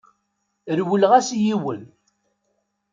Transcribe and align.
Rewleɣ-as 0.77 1.27
i 1.35 1.37
yiwen. 1.43 1.81